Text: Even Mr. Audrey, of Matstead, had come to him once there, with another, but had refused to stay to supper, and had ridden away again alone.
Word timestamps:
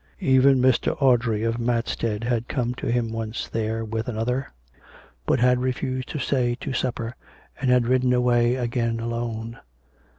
Even 0.23 0.59
Mr. 0.59 0.99
Audrey, 0.99 1.43
of 1.43 1.59
Matstead, 1.59 2.23
had 2.23 2.47
come 2.47 2.73
to 2.73 2.91
him 2.91 3.11
once 3.11 3.47
there, 3.47 3.85
with 3.85 4.07
another, 4.07 4.51
but 5.27 5.39
had 5.39 5.61
refused 5.61 6.09
to 6.09 6.17
stay 6.17 6.55
to 6.55 6.73
supper, 6.73 7.15
and 7.59 7.69
had 7.69 7.85
ridden 7.85 8.11
away 8.11 8.55
again 8.55 8.99
alone. 8.99 9.59